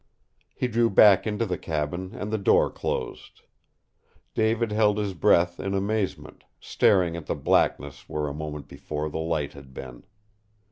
[0.55, 3.41] He drew back into the cabin, and the door closed.
[4.33, 9.19] David held his breath in amazement, staring at the blackness where a moment before the
[9.19, 10.03] light had been.